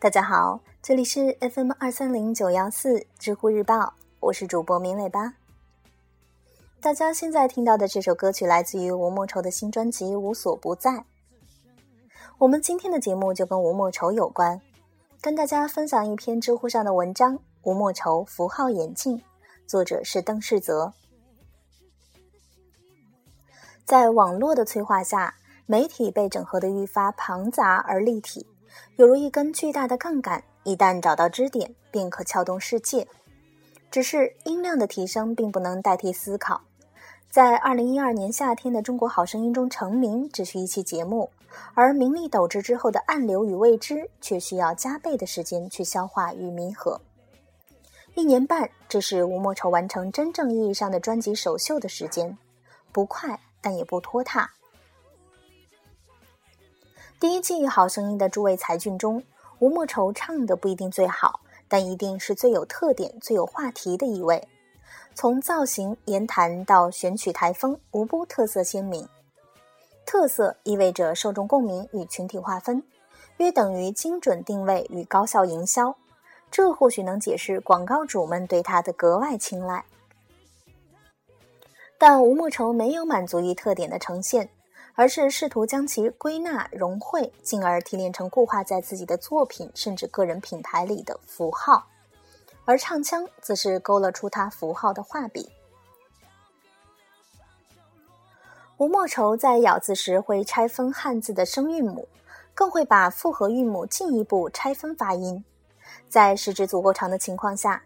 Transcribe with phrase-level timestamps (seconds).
[0.00, 5.34] 大家好，这里是 FM 二三零九幺四知乎日报，我是主播明磊吧。
[6.80, 10.90] 大家现在听到的这首歌曲来自于吴莫愁的新专辑《无所不在》。
[12.38, 14.60] 我们今天的节目就跟吴莫愁有关，
[15.20, 19.18] 跟大家分享一篇知乎上的文章《吴莫愁符号眼镜》，
[19.66, 20.92] 作者是邓世泽。
[23.84, 25.34] 在网络的催化下，
[25.66, 28.46] 媒体被整合的愈发庞杂而立体。
[28.96, 33.06] 犹如一根巨大的杠杆，一旦找到支点，便可撬动世界。
[33.90, 36.60] 只是音量的提升并不能代替思考。
[37.30, 41.28] 在二零一二年夏天的《中国好声音》中成名，只需一期节目；
[41.74, 47.00] 而名利斗志之后的暗流与未知，却需要加倍的时间去消化与弥合。
[48.14, 52.36] 一年半，这是吴莫愁完成真正意义上的专辑首秀的时间，
[52.92, 54.50] 不快，但也不拖沓。
[57.20, 59.20] 第一季《好声音》的诸位才俊中，
[59.58, 64.46] 吴莫愁唱的不一定最好，但一定是最有特点、最有话题的一位。
[65.16, 69.08] 从造型、言谈到选曲台风，无不特色鲜明。
[70.06, 72.80] 特色意味着受众共鸣与群体划分，
[73.38, 75.96] 约等于精准定位与高效营销。
[76.52, 79.84] 这或许能解释广告主们对他的格外青睐。
[81.98, 84.48] 但吴莫愁没有满足于特点的呈现。
[84.98, 91.86] 而是试图将其归纳融汇，进而提炼成固化在自己的作品甚至个人品牌里的符号，
[92.64, 95.48] 而唱腔则是勾勒出他符号的画笔。
[98.78, 102.08] 吴莫愁在咬字时会拆分汉字的声韵母，
[102.52, 105.44] 更会把复合韵母进一步拆分发音，
[106.08, 107.80] 在时值足够长的情况下。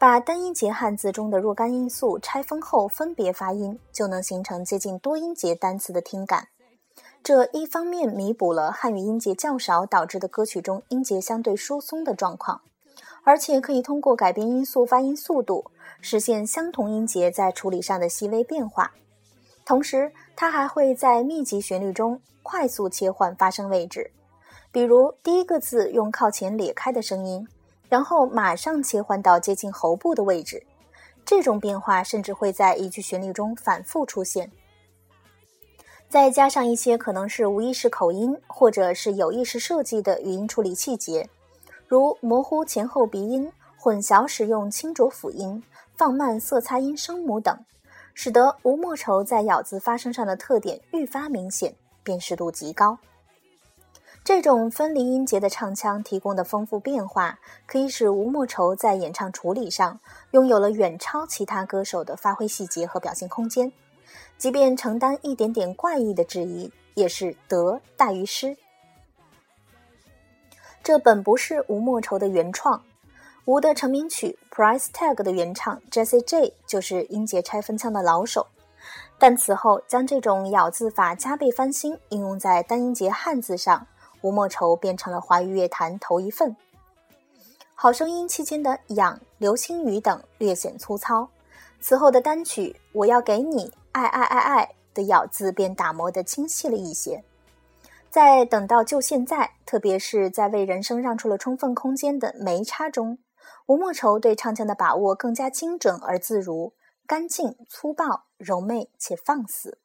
[0.00, 6.48] 把单音节汉字中的若干因素拆分后分别发音，就能形成接近多音节单词的听感。
[7.22, 12.62] 这一方面弥补了汉语音节较少导致的歌曲中音节相对疏松的状况，
[13.24, 15.66] 而且可以通过改变音素发音速度，
[16.00, 18.92] 实现相同音节在处理上的细微变化。
[19.66, 24.12] 同时，它还会在密集旋律中快速切换发声位置，
[24.72, 27.46] 比如第一个字用靠前咧开的声音。
[27.90, 30.64] 然后马上切换到接近喉部的位置，
[31.26, 34.50] 这种变化甚至会在一句旋律中反复出现。
[36.08, 41.28] 再加上一些可能是无意识口音，或者是有意识设计的语音处理细节，
[41.86, 45.62] 如模糊前后鼻音、混淆使用清浊辅音、
[45.96, 47.58] 放慢色擦音声母等，
[48.14, 52.98] 使得吴莫愁在咬字发声上的特点愈发明显，辨识度极高。
[54.22, 59.98] 这种分离音节的唱腔提供的丰富变化，可以使吴莫愁在演唱处理上
[60.32, 63.72] 拥有了远超其他歌手的发挥细节和表现空间。
[64.36, 68.56] 即便承担一点点怪异的质疑，也是得大于失。
[70.82, 72.82] 这本不是吴莫愁的原创，
[73.46, 78.46] 吴的成名曲《Price Tag》的原唱 Jessie J 就是音节拆分腔的老手，
[79.18, 83.86] 但此后将这种咬字法加倍翻新，应用在单音节汉字上。
[84.22, 86.50] 吴莫愁变成了华语乐坛头一份，
[87.74, 91.28] 《好声音》期间的“痒”“流星雨”等略显粗糙，
[91.80, 94.64] 此后的单曲《我要给你爱爱爱爱》
[94.96, 97.24] 的咬字便打磨得精细了一些。
[98.10, 103.18] 在等到就现在，特别是在为人生让出了充分空间的没差中，
[103.66, 106.74] 吴莫愁对唱腔的把握更加精准而自如，
[107.06, 109.78] 干净、粗暴、柔媚且放肆。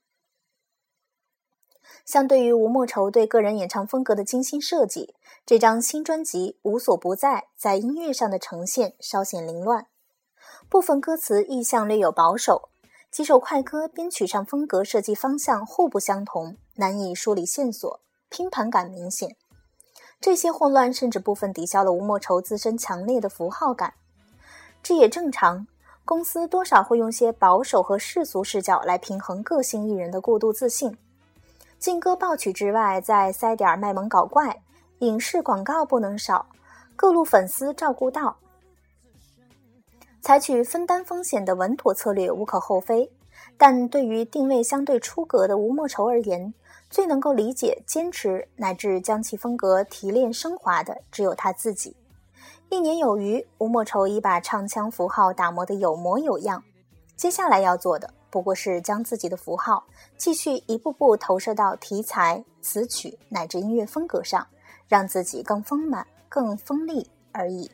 [2.05, 5.15] 相对于吴莫愁对个人演唱风格的精心设计，
[5.45, 9.87] 这张新专辑《无所不在》在音乐上的呈现稍显凌乱，
[10.69, 12.69] 部分歌词意象略有保守，
[13.09, 19.35] 几首快歌编曲上风格设计方向互不相同，难以梳理线索，拼盘感明显。
[20.21, 23.93] 这些混乱甚至部分抵消了吴莫愁自身强烈的符号感，
[24.81, 25.67] 这也正常。
[26.03, 30.95] 公司多少会用些保守和世俗视角来平衡个性艺人的过度自信。
[31.85, 34.59] 劲歌爆曲之外，再塞点卖萌搞怪，
[35.01, 36.43] 影视广告不能少，
[36.95, 38.35] 各路粉丝照顾到。
[40.19, 43.07] 采取分担风险的稳妥策略无可厚非，
[43.55, 46.51] 但对于定位相对出格的吴莫愁而言，
[46.89, 51.95] 最能够理解、坚持乃至将其风格提炼升华的，只有他自己。
[52.69, 56.63] 一年有余，吴莫愁已把唱腔符号打磨得有模有样，
[57.15, 58.11] 接下来要做的。
[58.35, 59.81] 不过是将自己的符号
[60.17, 64.45] 继续一步步投射到题材、词曲乃至音乐风格上，
[64.89, 67.71] 让自己更丰满、更锋利而已。